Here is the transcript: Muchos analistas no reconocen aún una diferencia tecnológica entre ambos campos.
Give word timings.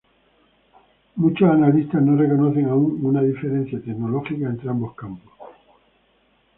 Muchos 1.17 1.47
analistas 1.47 2.01
no 2.01 2.17
reconocen 2.17 2.65
aún 2.65 3.05
una 3.05 3.21
diferencia 3.21 3.79
tecnológica 3.79 4.47
entre 4.47 4.67
ambos 4.71 4.95
campos. 4.95 5.31